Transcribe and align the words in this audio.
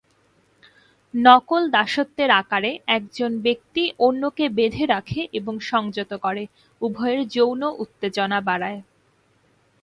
নকল 1.13 1.63
দাসত্বের 1.69 2.29
আকারে, 2.31 2.71
একজন 2.87 3.31
ব্যক্তি 3.41 3.83
অন্যকে 3.99 4.45
বেঁধে 4.49 4.83
রাখে 4.85 5.21
এবং 5.33 5.53
সংযত 5.61 6.11
করে, 6.15 6.43
উভয়ের 6.81 7.21
যৌন 7.27 7.61
উত্তেজনা 7.83 8.39
বাড়ায়। 8.41 8.79